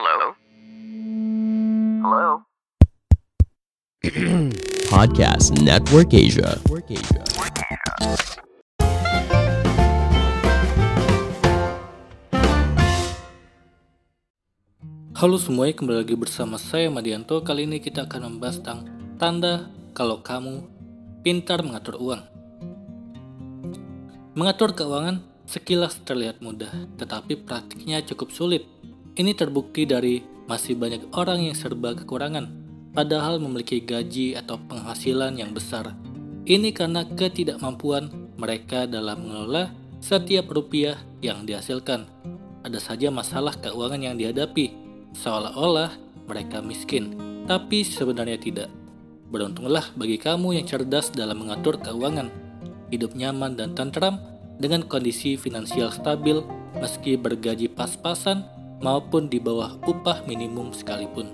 [0.00, 0.32] Hello?
[2.00, 2.28] Hello?
[4.88, 6.56] Podcast Network Asia.
[15.20, 17.44] Halo semuanya, kembali lagi bersama saya Madianto.
[17.44, 18.88] Kali ini kita akan membahas tentang
[19.20, 20.64] tanda kalau kamu
[21.20, 22.24] pintar mengatur uang.
[24.32, 28.79] Mengatur keuangan sekilas terlihat mudah, tetapi praktiknya cukup sulit.
[29.18, 32.46] Ini terbukti dari masih banyak orang yang serba kekurangan,
[32.94, 35.94] padahal memiliki gaji atau penghasilan yang besar.
[36.46, 42.06] Ini karena ketidakmampuan mereka dalam mengelola setiap rupiah yang dihasilkan.
[42.62, 44.74] Ada saja masalah keuangan yang dihadapi,
[45.18, 45.90] seolah-olah
[46.30, 47.18] mereka miskin,
[47.50, 48.70] tapi sebenarnya tidak.
[49.30, 52.30] Beruntunglah bagi kamu yang cerdas dalam mengatur keuangan,
[52.94, 54.22] hidup nyaman dan tentram
[54.60, 56.42] dengan kondisi finansial stabil
[56.78, 61.30] meski bergaji pas-pasan maupun di bawah upah minimum sekalipun.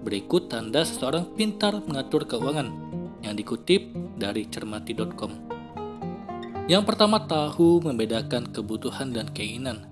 [0.00, 2.72] Berikut tanda seseorang pintar mengatur keuangan
[3.20, 5.50] yang dikutip dari cermati.com.
[6.70, 9.84] Yang pertama tahu membedakan kebutuhan dan keinginan.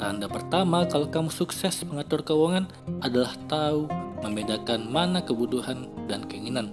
[0.00, 2.70] Tanda pertama kalau kamu sukses mengatur keuangan
[3.04, 3.84] adalah tahu
[4.24, 6.72] membedakan mana kebutuhan dan keinginan.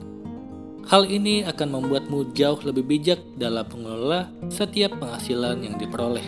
[0.88, 6.24] Hal ini akan membuatmu jauh lebih bijak dalam mengelola setiap penghasilan yang diperoleh.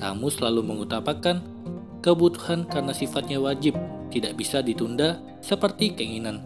[0.00, 1.44] Kamu selalu mengutamakan
[2.00, 3.76] kebutuhan karena sifatnya wajib,
[4.10, 6.44] tidak bisa ditunda seperti keinginan.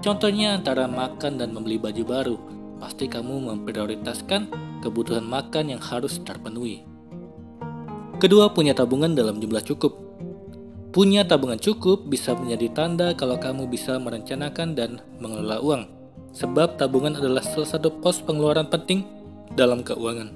[0.00, 2.36] Contohnya antara makan dan membeli baju baru,
[2.80, 4.48] pasti kamu memprioritaskan
[4.80, 6.84] kebutuhan makan yang harus terpenuhi.
[8.20, 9.92] Kedua, punya tabungan dalam jumlah cukup.
[10.94, 15.82] Punya tabungan cukup bisa menjadi tanda kalau kamu bisa merencanakan dan mengelola uang,
[16.30, 19.02] sebab tabungan adalah salah satu pos pengeluaran penting
[19.58, 20.30] dalam keuangan.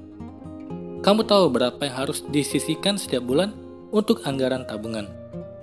[0.99, 3.55] Kamu tahu berapa yang harus disisihkan setiap bulan
[3.91, 5.09] untuk anggaran tabungan.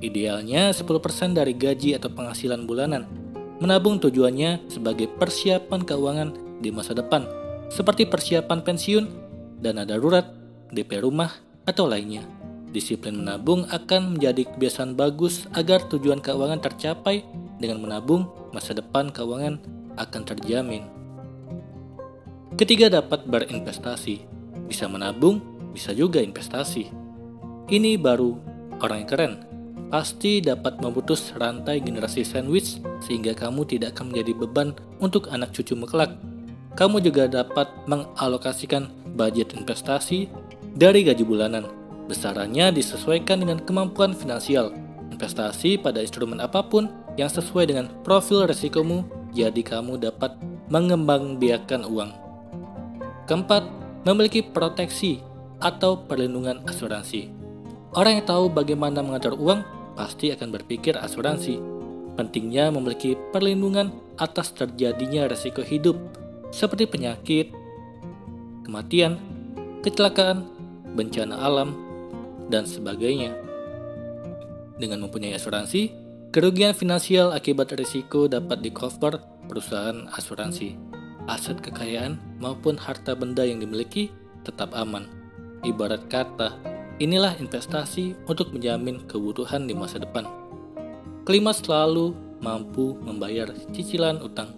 [0.03, 3.07] Idealnya 10% dari gaji atau penghasilan bulanan.
[3.63, 7.23] Menabung tujuannya sebagai persiapan keuangan di masa depan,
[7.71, 9.05] seperti persiapan pensiun,
[9.64, 10.27] dana darurat,
[10.75, 11.31] DP rumah,
[11.64, 12.27] atau lainnya.
[12.75, 17.23] Disiplin menabung akan menjadi kebiasaan bagus agar tujuan keuangan tercapai
[17.55, 19.64] dengan menabung masa depan keuangan
[19.95, 20.83] akan terjamin.
[22.59, 24.27] Ketiga dapat berinvestasi.
[24.67, 25.39] Bisa menabung,
[25.71, 27.05] bisa juga investasi.
[27.65, 28.37] Ini baru
[28.77, 29.33] orang yang keren.
[29.89, 34.70] Pasti dapat memutus rantai generasi sandwich sehingga kamu tidak akan menjadi beban
[35.02, 36.14] untuk anak cucumu kelak.
[36.77, 38.86] Kamu juga dapat mengalokasikan
[39.17, 40.30] budget investasi
[40.77, 41.65] dari gaji bulanan.
[42.05, 44.70] Besarannya disesuaikan dengan kemampuan finansial.
[45.09, 46.86] Investasi pada instrumen apa pun
[47.17, 50.37] yang sesuai dengan profil resikomu, jadi kamu dapat
[50.70, 52.11] mengembangbiakan uang.
[53.26, 53.65] Keempat,
[54.05, 55.17] memiliki proteksi
[55.58, 57.45] atau perlindungan asuransi.
[57.93, 59.61] Orang yang tahu bagaimana mengatur uang
[59.93, 61.61] pasti akan berpikir asuransi.
[62.15, 65.99] Pentingnya memiliki perlindungan atas terjadinya resiko hidup
[66.55, 67.51] seperti penyakit,
[68.63, 69.19] kematian,
[69.83, 70.47] kecelakaan,
[70.95, 71.75] bencana alam,
[72.47, 73.35] dan sebagainya.
[74.79, 75.91] Dengan mempunyai asuransi,
[76.31, 80.75] kerugian finansial akibat risiko dapat di-cover perusahaan asuransi.
[81.25, 84.13] Aset kekayaan maupun harta benda yang dimiliki
[84.45, 85.09] tetap aman.
[85.65, 86.53] Ibarat kata,
[87.02, 90.28] inilah investasi untuk menjamin kebutuhan di masa depan.
[91.26, 94.54] Kelima selalu mampu membayar cicilan utang.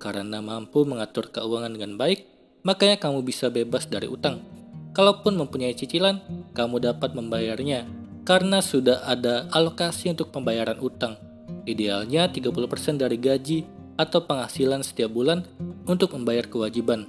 [0.00, 2.24] Karena mampu mengatur keuangan dengan baik,
[2.64, 4.40] makanya kamu bisa bebas dari utang
[4.90, 6.18] Kalaupun mempunyai cicilan,
[6.50, 7.86] kamu dapat membayarnya
[8.26, 11.14] karena sudah ada alokasi untuk pembayaran utang.
[11.62, 13.62] Idealnya 30% dari gaji
[13.94, 15.46] atau penghasilan setiap bulan
[15.86, 17.06] untuk membayar kewajiban.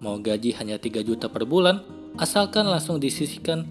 [0.00, 1.84] Mau gaji hanya 3 juta per bulan,
[2.16, 3.68] asalkan langsung disisihkan,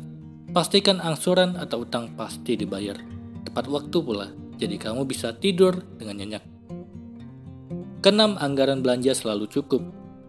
[0.51, 2.95] pastikan angsuran atau utang pasti dibayar.
[3.43, 4.27] Tepat waktu pula,
[4.59, 6.43] jadi kamu bisa tidur dengan nyenyak.
[8.03, 9.81] Kenam anggaran belanja selalu cukup.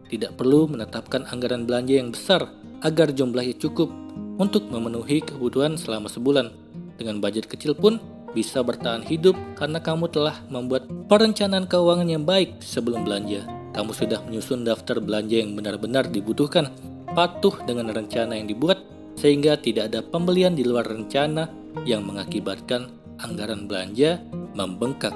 [0.09, 2.49] Tidak perlu menetapkan anggaran belanja yang besar
[2.81, 3.93] agar jumlahnya cukup
[4.41, 6.49] untuk memenuhi kebutuhan selama sebulan.
[6.97, 8.01] Dengan budget kecil pun
[8.33, 13.45] bisa bertahan hidup karena kamu telah membuat perencanaan keuangan yang baik sebelum belanja.
[13.77, 16.73] Kamu sudah menyusun daftar belanja yang benar-benar dibutuhkan,
[17.13, 18.81] patuh dengan rencana yang dibuat,
[19.19, 21.51] sehingga tidak ada pembelian di luar rencana
[21.83, 22.87] yang mengakibatkan
[23.19, 24.23] anggaran belanja
[24.55, 25.15] membengkak.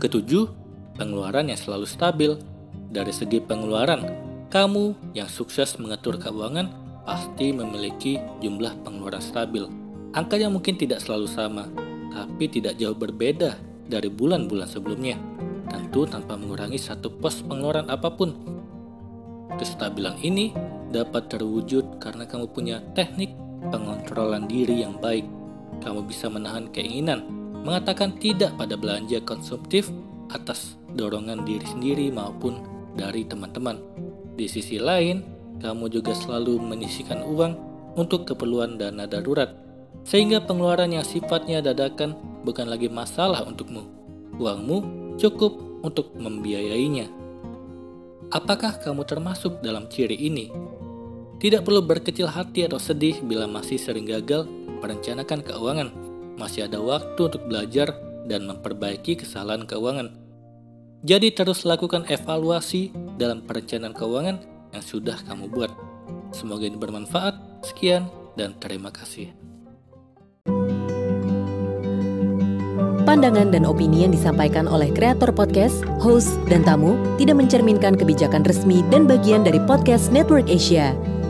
[0.00, 0.48] Ketujuh,
[0.96, 2.32] pengeluaran yang selalu stabil.
[2.94, 4.06] Dari segi pengeluaran,
[4.48, 6.70] kamu yang sukses mengatur keuangan
[7.04, 9.68] pasti memiliki jumlah pengeluaran stabil.
[10.14, 11.68] Angkanya mungkin tidak selalu sama,
[12.14, 13.58] tapi tidak jauh berbeda
[13.90, 15.18] dari bulan-bulan sebelumnya.
[15.68, 18.30] Tentu tanpa mengurangi satu pos pengeluaran apa pun.
[19.58, 20.54] Kestabilan ini
[20.94, 23.34] dapat terwujud karena kamu punya teknik
[23.74, 25.26] pengontrolan diri yang baik.
[25.82, 27.26] kamu bisa menahan keinginan
[27.66, 29.90] mengatakan tidak pada belanja konsumtif
[30.30, 32.62] atas dorongan diri sendiri maupun
[32.94, 33.80] dari teman-teman.
[34.38, 35.24] Di sisi lain,
[35.58, 37.52] kamu juga selalu menyisikan uang
[37.98, 39.50] untuk keperluan dana darurat,
[40.06, 42.14] sehingga pengeluaran yang sifatnya dadakan
[42.46, 43.82] bukan lagi masalah untukmu.
[44.38, 44.78] Uangmu
[45.18, 45.56] cukup
[45.86, 47.06] untuk membiayainya.
[48.34, 50.50] Apakah kamu termasuk dalam ciri ini?
[51.44, 54.48] Tidak perlu berkecil hati atau sedih bila masih sering gagal
[54.80, 55.92] merencanakan keuangan.
[56.40, 57.92] Masih ada waktu untuk belajar
[58.24, 60.08] dan memperbaiki kesalahan keuangan.
[61.04, 64.40] Jadi terus lakukan evaluasi dalam perencanaan keuangan
[64.72, 65.68] yang sudah kamu buat.
[66.32, 67.36] Semoga ini bermanfaat.
[67.60, 68.08] Sekian
[68.40, 69.28] dan terima kasih.
[73.04, 78.80] Pandangan dan opini yang disampaikan oleh kreator podcast, host, dan tamu tidak mencerminkan kebijakan resmi
[78.88, 80.96] dan bagian dari podcast Network Asia.